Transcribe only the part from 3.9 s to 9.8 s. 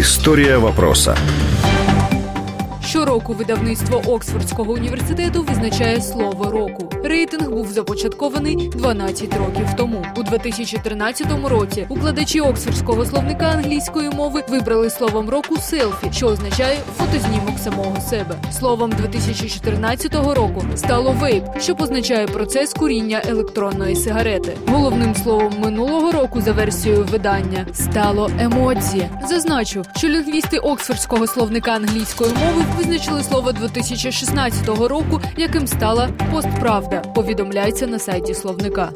Оксфордського університету визначає слово року. Рейтинг був започаткований 12 років